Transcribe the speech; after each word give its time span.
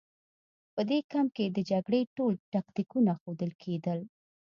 په 0.73 0.81
دې 0.89 0.99
کمپ 1.11 1.29
کې 1.37 1.45
د 1.55 1.59
جګړې 1.71 2.01
ټول 2.17 2.33
تکتیکونه 2.53 3.11
ښودل 3.21 3.51
کېدل 3.63 3.99